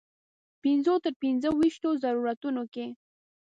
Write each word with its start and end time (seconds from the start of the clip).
پنځو 0.63 0.93
تر 1.03 1.13
پنځه 1.21 1.49
ویشتو 1.59 1.89
ضرورتونو 2.03 2.63
کې. 2.73 2.85